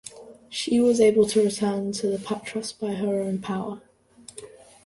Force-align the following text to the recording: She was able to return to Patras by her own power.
She 0.49 0.79
was 0.79 0.99
able 0.99 1.27
to 1.27 1.43
return 1.43 1.91
to 1.91 2.17
Patras 2.17 2.71
by 2.73 2.95
her 2.95 3.21
own 3.21 3.37
power. 3.39 3.83